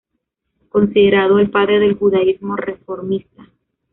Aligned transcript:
Considerado 0.69 1.37
"el 1.37 1.51
padre 1.51 1.77
del 1.77 1.93
Judaísmo 1.95 2.55
reformista". 2.55 3.47